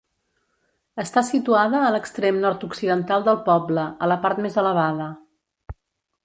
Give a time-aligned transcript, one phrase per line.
[1.01, 5.11] Està situada a l'extrem nord-occidental del poble, a la part més elevada.